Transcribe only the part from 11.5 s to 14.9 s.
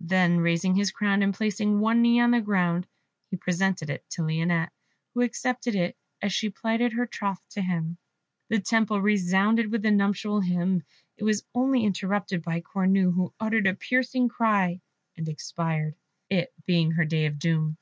only interrupted by Cornue, who uttered a piercing cry,